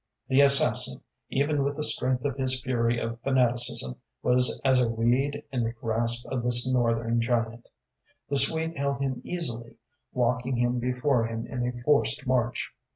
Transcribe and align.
The 0.29 0.41
assassin, 0.41 1.03
even 1.29 1.63
with 1.63 1.75
the 1.75 1.83
strength 1.83 2.25
of 2.25 2.35
his 2.35 2.59
fury 2.59 2.97
of 2.99 3.19
fanaticism, 3.21 3.97
was 4.23 4.59
as 4.65 4.79
a 4.79 4.89
reed 4.89 5.43
in 5.51 5.63
the 5.63 5.73
grasp 5.73 6.27
of 6.31 6.41
this 6.41 6.67
Northern 6.67 7.21
giant. 7.21 7.67
The 8.27 8.37
Swede 8.37 8.75
held 8.75 8.99
him 8.99 9.21
easily, 9.23 9.75
walking 10.11 10.55
him 10.57 10.79
before 10.79 11.27
him 11.27 11.45
in 11.45 11.67
a 11.67 11.71
forced 11.83 12.25
march. 12.25 12.73